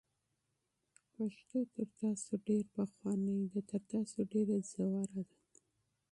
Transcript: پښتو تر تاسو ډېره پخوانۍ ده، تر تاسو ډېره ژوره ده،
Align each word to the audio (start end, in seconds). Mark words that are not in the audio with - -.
پښتو 1.13 1.59
تر 1.73 1.85
تاسو 2.01 2.31
ډېره 2.45 2.69
پخوانۍ 2.75 3.41
ده، 3.51 3.61
تر 3.69 3.81
تاسو 3.91 4.17
ډېره 4.31 4.55
ژوره 4.69 5.03
ده، 5.13 5.23